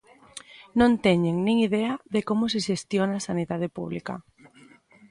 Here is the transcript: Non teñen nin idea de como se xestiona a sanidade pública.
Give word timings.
Non 0.79 0.91
teñen 1.05 1.35
nin 1.45 1.57
idea 1.67 1.93
de 2.13 2.21
como 2.29 2.45
se 2.51 2.59
xestiona 2.67 3.13
a 3.17 3.25
sanidade 3.27 3.67
pública. 3.77 4.13